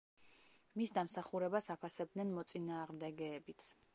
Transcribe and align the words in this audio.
მის 0.81 0.93
დამსახურებას 0.95 1.69
აფასებდნენ 1.75 2.33
მოწინააღმდეგეებიც. 2.39 3.71